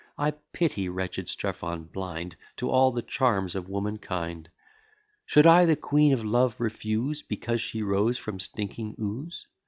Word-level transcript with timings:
I 0.17 0.31
pity 0.31 0.89
wretched 0.89 1.27
Strephon, 1.29 1.83
blind 1.83 2.35
To 2.57 2.71
all 2.71 2.91
the 2.91 3.03
charms 3.03 3.53
of 3.53 3.69
woman 3.69 3.99
kind. 3.99 4.49
Should 5.27 5.45
I 5.45 5.65
the 5.65 5.75
Queen 5.75 6.11
of 6.11 6.23
Love 6.25 6.55
refuse, 6.59 7.21
Because 7.21 7.61
she 7.61 7.83
rose 7.83 8.17
from 8.17 8.39
stinking 8.39 8.95
ooze? 8.99 9.45